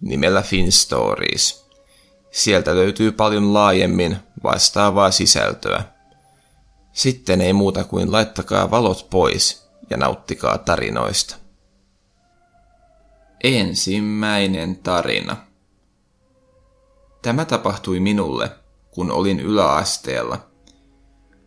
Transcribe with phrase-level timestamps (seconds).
[0.00, 1.68] nimellä FinStories.
[2.30, 5.82] Sieltä löytyy paljon laajemmin vastaavaa sisältöä.
[6.92, 11.36] Sitten ei muuta kuin laittakaa valot pois ja nauttikaa tarinoista.
[13.44, 15.36] Ensimmäinen tarina.
[17.22, 18.50] Tämä tapahtui minulle,
[18.90, 20.38] kun olin yläasteella.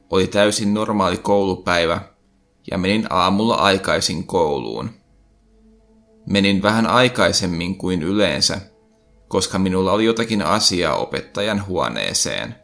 [0.10, 2.02] Oli täysin normaali koulupäivä
[2.72, 5.01] ja menin aamulla aikaisin kouluun.
[6.26, 8.62] Menin vähän aikaisemmin kuin yleensä,
[9.28, 12.56] koska minulla oli jotakin asiaa opettajan huoneeseen.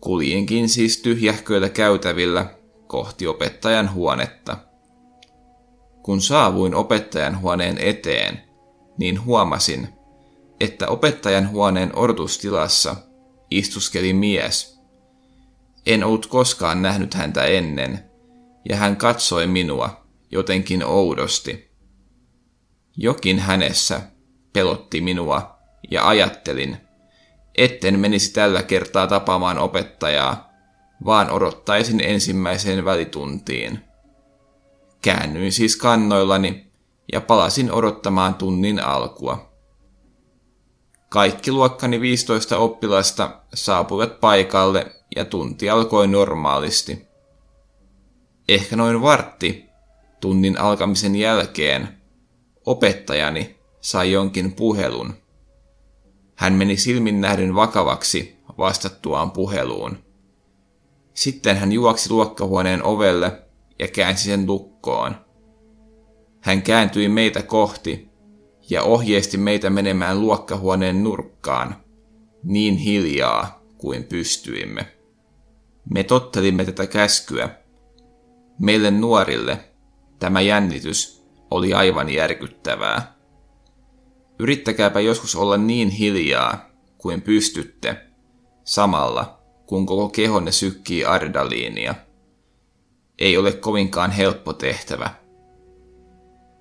[0.00, 2.54] Kuljinkin siis tyhjähköillä käytävillä
[2.86, 4.56] kohti opettajan huonetta.
[6.02, 8.40] Kun saavuin opettajan huoneen eteen,
[8.98, 9.88] niin huomasin,
[10.60, 12.96] että opettajan huoneen odotustilassa
[13.50, 14.80] istuskeli mies.
[15.86, 18.04] En ollut koskaan nähnyt häntä ennen,
[18.68, 21.70] ja hän katsoi minua jotenkin oudosti.
[22.96, 24.00] Jokin hänessä
[24.52, 25.58] pelotti minua
[25.90, 26.76] ja ajattelin,
[27.54, 30.50] etten menisi tällä kertaa tapaamaan opettajaa,
[31.04, 33.80] vaan odottaisin ensimmäiseen välituntiin.
[35.02, 36.66] Käännyin siis kannoillani
[37.12, 39.52] ja palasin odottamaan tunnin alkua.
[41.08, 44.86] Kaikki luokkani 15 oppilasta saapuivat paikalle
[45.16, 47.06] ja tunti alkoi normaalisti.
[48.48, 49.64] Ehkä noin vartti
[50.20, 51.88] tunnin alkamisen jälkeen
[52.66, 55.14] opettajani sai jonkin puhelun.
[56.34, 59.98] Hän meni silmin nähden vakavaksi vastattuaan puheluun.
[61.14, 63.42] Sitten hän juoksi luokkahuoneen ovelle
[63.78, 65.16] ja käänsi sen lukkoon.
[66.40, 68.08] Hän kääntyi meitä kohti
[68.70, 71.76] ja ohjeisti meitä menemään luokkahuoneen nurkkaan,
[72.44, 74.86] niin hiljaa kuin pystyimme.
[75.94, 77.48] Me tottelimme tätä käskyä.
[78.58, 79.58] Meille nuorille
[80.18, 81.15] tämä jännitys
[81.50, 83.16] oli aivan järkyttävää.
[84.38, 87.96] Yrittäkääpä joskus olla niin hiljaa kuin pystytte,
[88.64, 91.94] samalla kun koko kehonne sykkii ardaliinia.
[93.18, 95.10] Ei ole kovinkaan helppo tehtävä.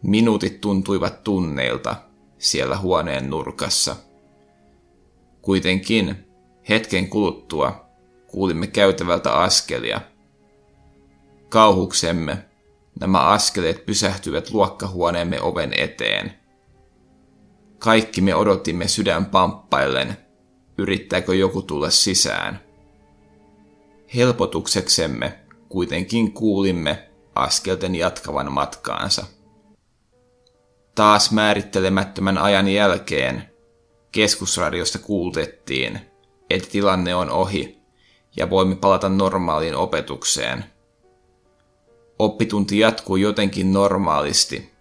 [0.03, 1.96] Minuutit tuntuivat tunneilta
[2.38, 3.96] siellä huoneen nurkassa.
[5.41, 6.25] Kuitenkin
[6.69, 7.85] hetken kuluttua
[8.28, 10.02] kuulimme käytävältä askelia.
[11.50, 12.44] Kauhuksemme
[13.00, 16.33] nämä askeleet pysähtyivät luokkahuoneemme oven eteen.
[17.79, 20.17] Kaikki me odotimme sydän pamppaillen,
[20.78, 22.59] yrittääkö joku tulla sisään.
[24.16, 25.39] Helpotukseksemme
[25.69, 29.25] kuitenkin kuulimme askelten jatkavan matkaansa.
[30.95, 33.50] Taas määrittelemättömän ajan jälkeen
[34.11, 36.00] keskusradiosta kuultettiin,
[36.50, 37.79] että tilanne on ohi
[38.38, 40.75] ja voimme palata normaaliin opetukseen.
[42.20, 44.72] Oppitunti jatkuu jotenkin normaalisti,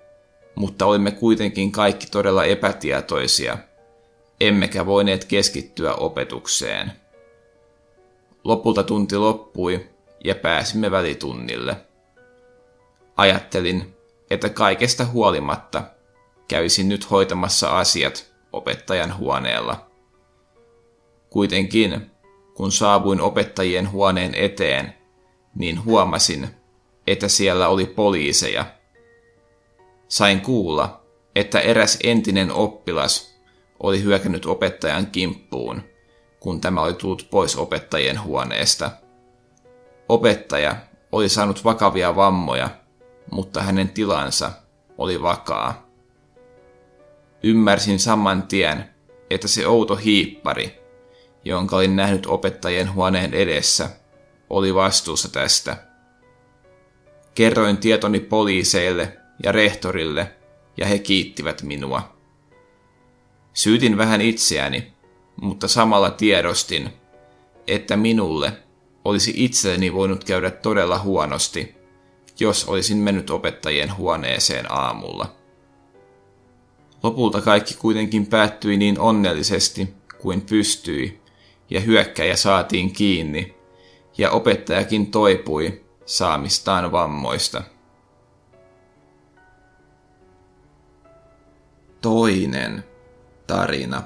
[0.55, 3.59] mutta olimme kuitenkin kaikki todella epätietoisia,
[4.41, 6.93] emmekä voineet keskittyä opetukseen.
[8.45, 9.89] Lopulta tunti loppui
[10.25, 11.77] ja pääsimme välitunnille.
[13.17, 13.97] Ajattelin,
[14.31, 15.83] että kaikesta huolimatta
[16.49, 19.87] kävisin nyt hoitamassa asiat opettajan huoneella.
[21.31, 22.11] Kuitenkin,
[22.55, 24.95] kun saavuin opettajien huoneen eteen,
[25.55, 26.49] niin huomasin,
[27.07, 28.67] että siellä oli poliiseja.
[30.09, 31.05] Sain kuulla,
[31.37, 33.35] että eräs entinen oppilas
[33.81, 35.83] oli hyökännyt opettajan kimppuun,
[36.41, 38.91] kun tämä oli tullut pois opettajien huoneesta.
[40.09, 40.77] Opettaja
[41.13, 42.71] oli saanut vakavia vammoja,
[43.31, 44.53] mutta hänen tilansa
[44.99, 45.87] oli vakaa.
[47.43, 48.91] Ymmärsin saman tien,
[49.31, 50.83] että se outo hiippari,
[51.45, 53.91] jonka olin nähnyt opettajien huoneen edessä,
[54.51, 55.77] oli vastuussa tästä.
[57.35, 60.33] Kerroin tietoni poliiseille ja rehtorille,
[60.77, 62.17] ja he kiittivät minua.
[63.53, 64.93] Syytin vähän itseäni,
[65.41, 66.91] mutta samalla tiedostin,
[67.67, 68.53] että minulle
[69.05, 71.75] olisi itselleni voinut käydä todella huonosti,
[72.41, 75.35] jos olisin mennyt opettajien huoneeseen aamulla.
[77.03, 79.89] Lopulta kaikki kuitenkin päättyi niin onnellisesti
[80.19, 81.21] kuin pystyi,
[81.71, 83.55] ja hyökkäjä saatiin kiinni,
[84.19, 87.63] ja opettajakin toipui saamistaan vammoista.
[92.01, 92.85] Toinen
[93.47, 94.03] tarina.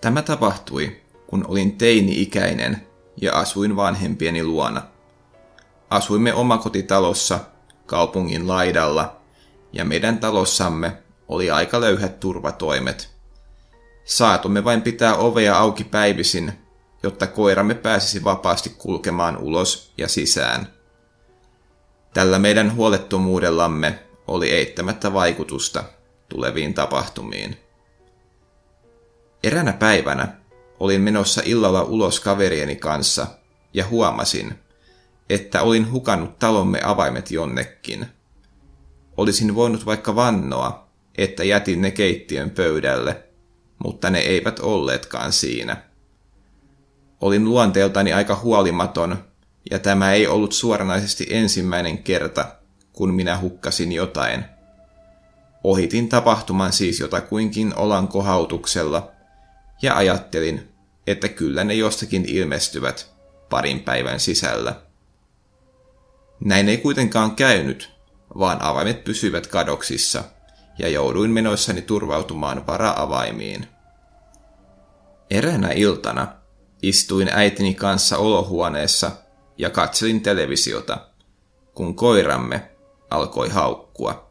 [0.00, 2.86] Tämä tapahtui, kun olin teini-ikäinen
[3.16, 4.82] ja asuin vanhempieni luona.
[5.90, 7.40] Asuimme omakotitalossa
[7.86, 9.16] kaupungin laidalla
[9.72, 13.16] ja meidän talossamme oli aika löyhät turvatoimet.
[14.04, 16.65] Saatumme vain pitää ovea auki päivisin,
[17.06, 20.68] jotta koiramme pääsisi vapaasti kulkemaan ulos ja sisään.
[22.14, 25.84] Tällä meidän huolettomuudellamme oli eittämättä vaikutusta
[26.28, 27.56] tuleviin tapahtumiin.
[29.42, 30.36] Eränä päivänä
[30.80, 33.26] olin menossa illalla ulos kaverieni kanssa
[33.74, 34.54] ja huomasin,
[35.30, 38.06] että olin hukannut talomme avaimet jonnekin.
[39.16, 40.88] Olisin voinut vaikka vannoa,
[41.18, 43.22] että jätin ne keittiön pöydälle,
[43.84, 45.95] mutta ne eivät olleetkaan siinä.
[47.20, 49.24] Olin luonteeltani aika huolimaton,
[49.70, 52.44] ja tämä ei ollut suoranaisesti ensimmäinen kerta,
[52.92, 54.44] kun minä hukkasin jotain.
[55.64, 59.10] Ohitin tapahtuman siis jotakuinkin olan kohautuksella,
[59.82, 60.68] ja ajattelin,
[61.06, 63.14] että kyllä ne jostakin ilmestyvät
[63.50, 64.74] parin päivän sisällä.
[66.40, 67.92] Näin ei kuitenkaan käynyt,
[68.38, 70.24] vaan avaimet pysyivät kadoksissa,
[70.78, 73.66] ja jouduin menoissani turvautumaan vara-avaimiin.
[75.30, 76.45] Eräänä iltana
[76.82, 79.10] istuin äitini kanssa olohuoneessa
[79.58, 80.98] ja katselin televisiota,
[81.74, 82.70] kun koiramme
[83.10, 84.30] alkoi haukkua.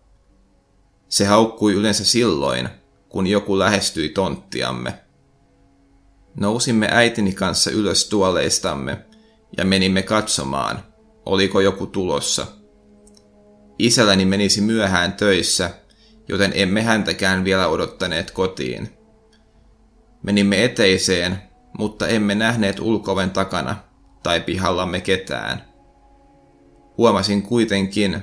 [1.09, 2.69] Se haukkui yleensä silloin,
[3.09, 4.99] kun joku lähestyi tonttiamme.
[6.35, 9.05] Nousimme äitini kanssa ylös tuoleistamme
[9.57, 10.83] ja menimme katsomaan,
[11.25, 12.47] oliko joku tulossa.
[13.79, 15.69] Isälläni menisi myöhään töissä,
[16.27, 18.89] joten emme häntäkään vielä odottaneet kotiin.
[20.23, 21.41] Menimme eteiseen,
[21.79, 23.77] mutta emme nähneet ulkoven takana
[24.23, 25.61] tai pihallamme ketään.
[26.97, 28.21] Huomasin kuitenkin,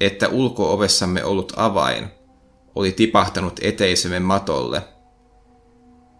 [0.00, 2.08] että ulkoovessamme ollut avain
[2.74, 4.82] oli tipahtanut eteisemme matolle.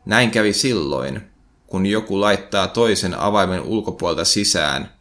[0.06, 1.20] Näin kävi silloin,
[1.66, 4.92] kun joku laittaa toisen avaimen ulkopuolta sisään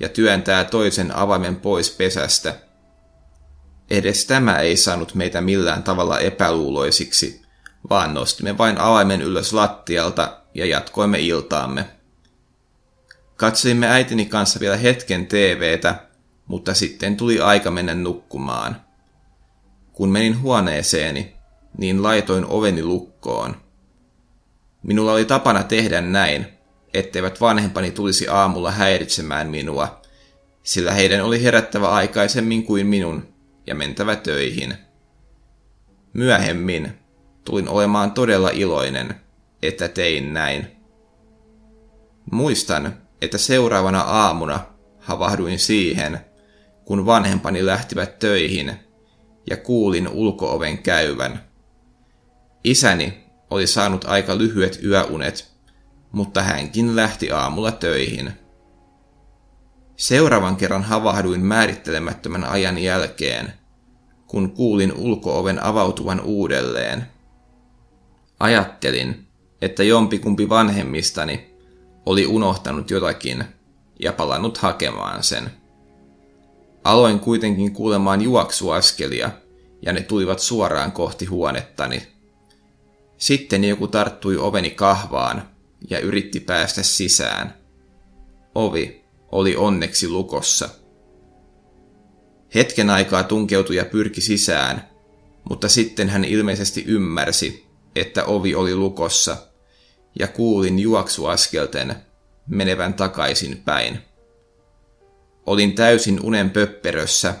[0.00, 2.54] ja työntää toisen avaimen pois pesästä.
[3.90, 7.42] Edes tämä ei saanut meitä millään tavalla epäluuloisiksi,
[7.90, 11.84] vaan nostimme vain avaimen ylös lattialta ja jatkoimme iltaamme.
[13.36, 15.94] Katsoimme äitini kanssa vielä hetken TVtä,
[16.46, 18.82] mutta sitten tuli aika mennä nukkumaan.
[19.92, 21.36] Kun menin huoneeseeni,
[21.78, 23.56] niin laitoin oveni lukkoon.
[24.82, 26.46] Minulla oli tapana tehdä näin,
[26.94, 30.00] etteivät vanhempani tulisi aamulla häiritsemään minua,
[30.62, 33.28] sillä heidän oli herättävä aikaisemmin kuin minun
[33.66, 34.74] ja mentävä töihin.
[36.12, 36.92] Myöhemmin
[37.44, 39.25] tulin olemaan todella iloinen,
[39.62, 40.66] että tein näin.
[42.32, 44.60] Muistan, että seuraavana aamuna
[44.98, 46.20] havahduin siihen,
[46.84, 48.72] kun vanhempani lähtivät töihin
[49.50, 51.40] ja kuulin ulkooven käyvän.
[52.64, 55.52] Isäni oli saanut aika lyhyet yöunet,
[56.12, 58.32] mutta hänkin lähti aamulla töihin.
[59.96, 63.52] Seuraavan kerran havahduin määrittelemättömän ajan jälkeen,
[64.26, 67.06] kun kuulin ulkooven avautuvan uudelleen.
[68.40, 69.25] Ajattelin,
[69.62, 71.50] että jompikumpi vanhemmistani
[72.06, 73.44] oli unohtanut jotakin
[74.00, 75.50] ja palannut hakemaan sen.
[76.84, 79.30] Aloin kuitenkin kuulemaan juoksuaskelia,
[79.82, 82.02] ja ne tulivat suoraan kohti huonettani.
[83.18, 85.48] Sitten joku tarttui oveni kahvaan
[85.90, 87.54] ja yritti päästä sisään.
[88.54, 90.68] Ovi oli onneksi lukossa.
[92.54, 94.88] Hetken aikaa tunkeutui ja pyrki sisään,
[95.48, 97.65] mutta sitten hän ilmeisesti ymmärsi,
[98.00, 99.36] että ovi oli lukossa,
[100.18, 101.96] ja kuulin juoksuaskelten
[102.46, 103.98] menevän takaisin päin.
[105.46, 107.34] Olin täysin unen pöpperössä,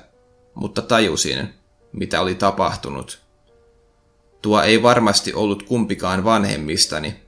[0.54, 1.54] mutta tajusin,
[1.92, 3.20] mitä oli tapahtunut.
[4.42, 7.20] Tuo ei varmasti ollut kumpikaan vanhemmistani,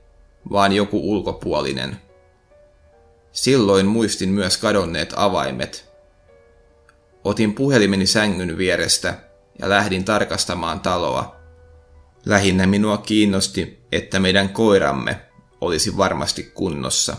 [0.51, 1.97] vaan joku ulkopuolinen.
[3.31, 5.89] Silloin muistin myös kadonneet avaimet.
[7.23, 9.17] Otin puhelimeni sängyn vierestä
[9.59, 11.38] ja lähdin tarkastamaan taloa.
[12.29, 15.21] Lähinnä minua kiinnosti, että meidän koiramme
[15.61, 17.17] olisi varmasti kunnossa.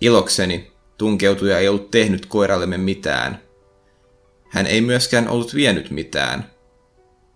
[0.00, 3.42] Ilokseni tunkeutuja ei ollut tehnyt koirallemme mitään.
[4.50, 6.50] Hän ei myöskään ollut vienyt mitään.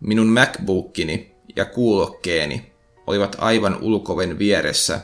[0.01, 2.73] Minun MacBookini ja kuulokkeeni
[3.07, 5.01] olivat aivan ulkoven vieressä,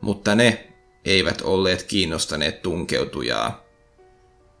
[0.00, 0.68] mutta ne
[1.04, 3.64] eivät olleet kiinnostaneet tunkeutujaa.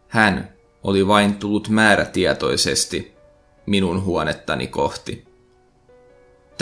[0.08, 3.12] Hän oli vain tullut määrätietoisesti
[3.66, 5.31] minun huonettani kohti.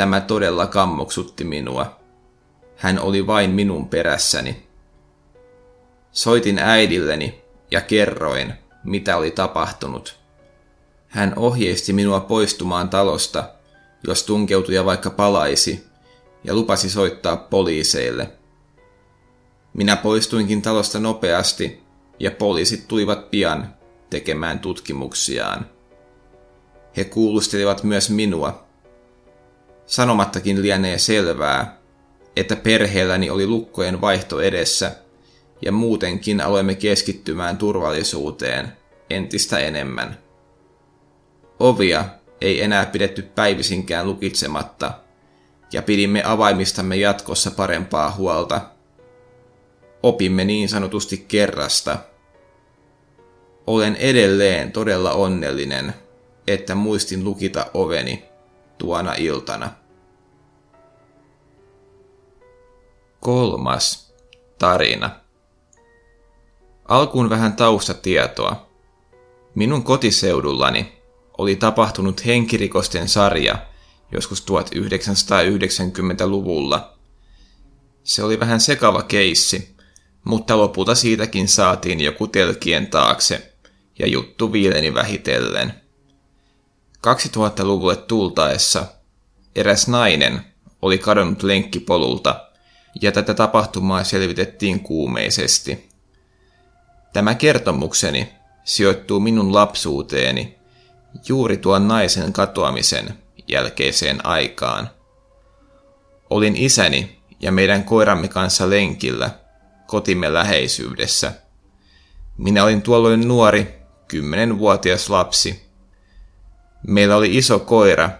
[0.01, 2.01] Tämä todella kammoksutti minua.
[2.77, 4.67] Hän oli vain minun perässäni.
[6.13, 7.41] Soitin äidilleni
[7.71, 8.55] ja kerroin,
[8.85, 10.19] mitä oli tapahtunut.
[11.09, 13.45] Hän ohjeisti minua poistumaan talosta
[14.07, 15.87] jos tunkeutuja vaikka palaisi,
[16.45, 18.31] ja lupasi soittaa poliiseille.
[19.75, 21.83] Minä poistuinkin talosta nopeasti,
[22.19, 23.75] ja poliisit tulivat pian
[24.11, 25.67] tekemään tutkimuksiaan.
[26.97, 28.70] He kuulustelivat myös minua.
[29.91, 31.79] Sanomattakin lienee selvää,
[32.37, 34.93] että perheelläni oli lukkojen vaihto edessä,
[35.63, 38.73] ja muutenkin aloimme keskittymään turvallisuuteen
[39.11, 40.19] entistä enemmän.
[41.61, 42.05] Ovia
[42.41, 44.93] ei enää pidetty päivisinkään lukitsematta,
[45.73, 48.61] ja pidimme avaimistamme jatkossa parempaa huolta.
[50.03, 51.99] Opimme niin sanotusti kerrasta.
[53.67, 55.95] Olen edelleen todella onnellinen,
[56.47, 58.30] että muistin lukita oveni
[58.81, 59.71] tuona iltana.
[63.21, 64.15] Kolmas
[64.59, 65.11] tarina.
[66.89, 68.67] Alkuun vähän taustatietoa.
[69.55, 71.03] Minun kotiseudullani
[71.39, 73.67] oli tapahtunut henkirikosten sarja
[74.13, 76.99] joskus 1990-luvulla.
[78.05, 79.77] Se oli vähän sekava keissi,
[80.25, 83.53] mutta lopulta siitäkin saatiin joku telkien taakse
[83.99, 85.80] ja juttu viileni vähitellen.
[87.07, 88.87] 2000-luvulle tultaessa
[89.55, 90.41] eräs nainen
[90.83, 92.47] oli kadonnut lenkkipolulta
[93.03, 95.89] ja tätä tapahtumaa selvitettiin kuumeisesti.
[97.13, 98.33] Tämä kertomukseni
[98.65, 100.59] sijoittuu minun lapsuuteeni
[101.29, 104.91] juuri tuon naisen katoamisen jälkeiseen aikaan.
[106.31, 109.31] Olin isäni ja meidän koiramme kanssa lenkillä
[109.87, 111.33] kotimme läheisyydessä.
[112.39, 113.75] Minä olin tuolloin nuori,
[114.09, 115.70] kymmenenvuotias lapsi.
[116.87, 118.11] Meillä oli iso koira,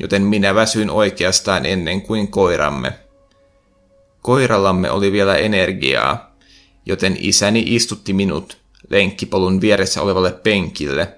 [0.00, 2.92] joten minä väsyin oikeastaan ennen kuin koiramme.
[4.22, 6.36] Koirallamme oli vielä energiaa,
[6.86, 8.58] joten isäni istutti minut
[8.90, 11.14] lenkkipolun vieressä olevalle penkille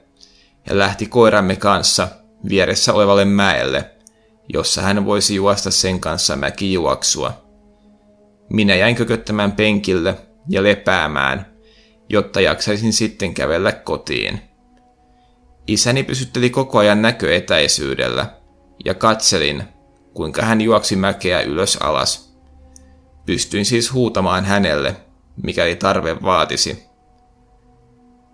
[0.66, 2.08] ja lähti koiramme kanssa
[2.48, 3.90] vieressä olevalle mäelle,
[4.48, 7.42] jossa hän voisi juosta sen kanssa mäkijuoksua.
[8.50, 10.14] Minä jäin kököttämään penkille
[10.48, 11.56] ja lepäämään,
[12.08, 14.51] jotta jaksaisin sitten kävellä kotiin.
[15.66, 18.34] Isäni pysytteli koko ajan näköetäisyydellä,
[18.84, 19.62] ja katselin,
[20.14, 22.36] kuinka hän juoksi mäkeä ylös alas.
[23.26, 24.96] Pystyin siis huutamaan hänelle,
[25.42, 26.82] mikäli tarve vaatisi.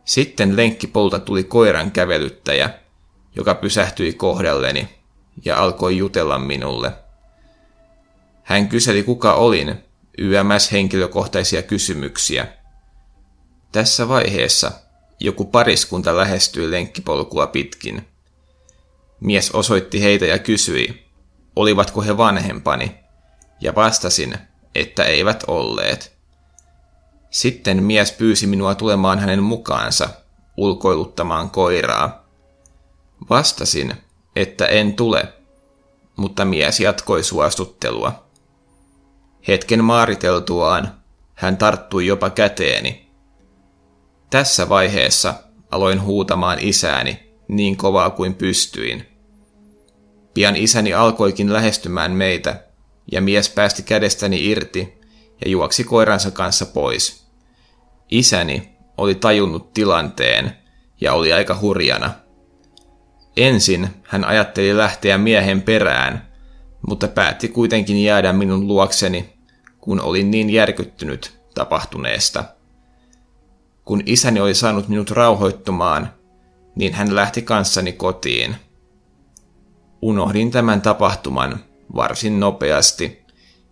[0.05, 2.71] Sitten lenkkipolta tuli koiran kävelyttäjä,
[3.37, 4.89] joka pysähtyi kohdalleni
[5.45, 6.93] ja alkoi jutella minulle.
[8.43, 9.85] Hän kyseli kuka olin,
[10.19, 12.47] YMS henkilökohtaisia kysymyksiä.
[13.73, 14.73] Tässä vaiheessa
[15.21, 18.09] joku pariskunta lähestyi lenkkipolkua pitkin.
[19.21, 21.07] Mies osoitti heitä ja kysyi,
[21.57, 22.95] olivatko he vanhempani,
[23.61, 24.39] ja vastasin,
[24.75, 26.19] että eivät olleet.
[27.31, 30.09] Sitten mies pyysi minua tulemaan hänen mukaansa
[30.57, 32.29] ulkoiluttamaan koiraa.
[33.31, 33.95] Vastasin,
[34.37, 35.33] että en tule,
[36.17, 38.25] mutta mies jatkoi suostuttelua.
[39.49, 40.99] Hetken maariteltuaan
[41.35, 43.08] hän tarttui jopa käteeni.
[44.31, 45.35] Tässä vaiheessa
[45.71, 49.07] aloin huutamaan isääni niin kovaa kuin pystyin.
[50.35, 52.65] Pian isäni alkoikin lähestymään meitä,
[53.13, 54.99] ja mies päästi kädestäni irti
[55.45, 57.27] ja juoksi koiransa kanssa pois.
[58.11, 60.53] Isäni oli tajunnut tilanteen
[61.01, 62.11] ja oli aika hurjana.
[63.37, 66.33] Ensin hän ajatteli lähteä miehen perään,
[66.89, 69.39] mutta päätti kuitenkin jäädä minun luokseni,
[69.81, 72.45] kun olin niin järkyttynyt tapahtuneesta.
[73.89, 76.13] Kun isäni oli saanut minut rauhoittumaan,
[76.77, 78.57] niin hän lähti kanssani kotiin.
[80.03, 81.59] Unohdin tämän tapahtuman
[81.97, 83.23] varsin nopeasti,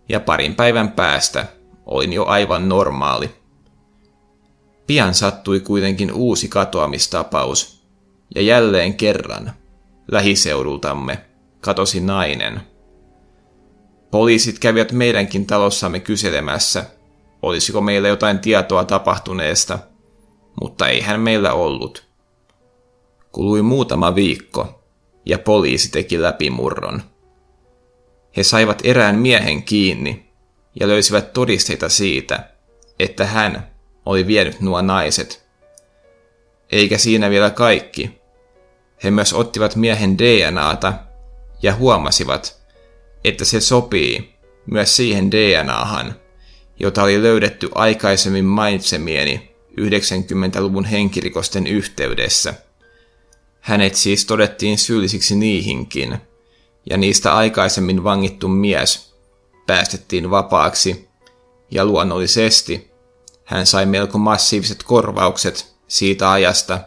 [0.09, 1.45] ja parin päivän päästä
[1.85, 3.29] olin jo aivan normaali.
[4.87, 7.83] Pian sattui kuitenkin uusi katoamistapaus,
[8.35, 9.51] ja jälleen kerran
[10.11, 11.21] lähiseudultamme
[11.61, 12.61] katosi nainen.
[14.11, 16.85] Poliisit kävivät meidänkin talossamme kyselemässä,
[17.41, 19.79] olisiko meillä jotain tietoa tapahtuneesta,
[20.61, 22.07] mutta eihän meillä ollut.
[23.31, 24.83] Kului muutama viikko,
[25.25, 27.01] ja poliisi teki läpimurron.
[28.37, 30.25] He saivat erään miehen kiinni,
[30.79, 32.49] ja löysivät todisteita siitä,
[32.99, 33.71] että hän
[34.05, 35.47] oli vienyt nuo naiset.
[36.71, 38.21] Eikä siinä vielä kaikki.
[39.03, 40.93] He myös ottivat miehen DNAta
[41.61, 42.61] ja huomasivat,
[43.23, 44.35] että se sopii
[44.65, 46.15] myös siihen DNAhan,
[46.79, 52.53] jota oli löydetty aikaisemmin mainitsemieni 90-luvun henkirikosten yhteydessä.
[53.59, 56.17] Hänet siis todettiin syyllisiksi niihinkin,
[56.89, 59.15] ja niistä aikaisemmin vangittu mies
[59.67, 61.07] päästettiin vapaaksi,
[61.71, 62.91] ja luonnollisesti
[63.43, 66.79] hän sai melko massiiviset korvaukset siitä ajasta,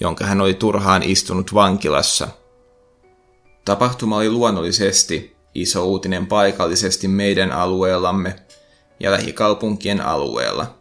[0.00, 2.28] jonka hän oli turhaan istunut vankilassa.
[3.64, 8.36] Tapahtuma oli luonnollisesti iso uutinen paikallisesti meidän alueellamme
[9.00, 10.78] ja lähikaupunkien alueella.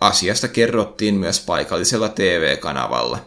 [0.00, 3.18] Asiasta kerrottiin myös paikallisella TV-kanavalla.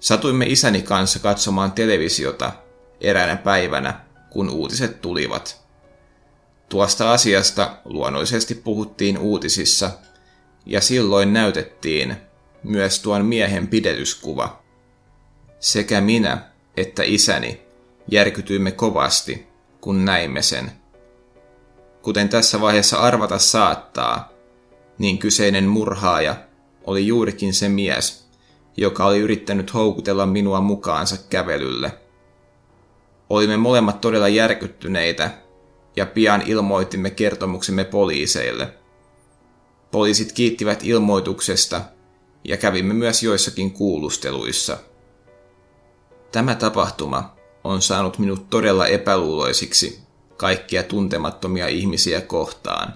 [0.00, 2.52] Satuimme isäni kanssa katsomaan televisiota
[3.00, 4.00] eräänä päivänä,
[4.30, 5.66] kun uutiset tulivat.
[6.68, 9.90] Tuosta asiasta luonnollisesti puhuttiin uutisissa,
[10.66, 12.16] ja silloin näytettiin
[12.62, 14.62] myös tuon miehen pidetyskuva.
[15.60, 17.60] Sekä minä että isäni
[18.10, 19.46] järkytyimme kovasti,
[19.80, 20.72] kun näimme sen.
[22.02, 24.35] Kuten tässä vaiheessa arvata saattaa,
[24.98, 26.36] niin kyseinen murhaaja
[26.84, 28.26] oli juurikin se mies,
[28.76, 31.92] joka oli yrittänyt houkutella minua mukaansa kävelylle.
[33.30, 35.30] Olimme molemmat todella järkyttyneitä
[35.96, 38.74] ja pian ilmoitimme kertomuksemme poliiseille.
[39.90, 41.80] Poliisit kiittivät ilmoituksesta
[42.44, 44.78] ja kävimme myös joissakin kuulusteluissa.
[46.32, 50.00] Tämä tapahtuma on saanut minut todella epäluuloisiksi
[50.36, 52.94] kaikkia tuntemattomia ihmisiä kohtaan,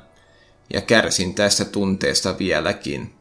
[0.74, 3.19] ja kärsin tästä tunteesta vieläkin.